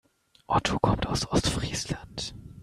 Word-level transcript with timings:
Otto 0.47 0.79
kommt 0.79 1.05
aus 1.05 1.27
Ostfriesland. 1.27 2.33